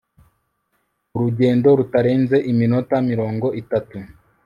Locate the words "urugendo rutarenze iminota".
1.15-2.95